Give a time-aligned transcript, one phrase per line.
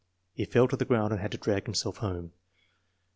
[0.33, 2.33] He fell to the ground and had to drag himself home.